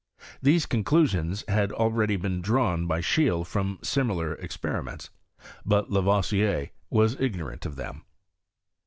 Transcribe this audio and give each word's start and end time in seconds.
These 0.41 0.65
conclusions 0.65 1.43
had 1.47 1.71
already 1.71 2.15
been 2.15 2.41
drawn 2.41 2.87
by 2.87 3.01
Scheele 3.01 3.43
from 3.45 3.77
similar 3.83 4.33
experiments, 4.33 5.11
but 5.63 5.91
La 5.91 6.01
voisier 6.01 6.71
was 6.89 7.19
ignorant 7.21 7.67
of 7.67 7.75
them. 7.75 8.01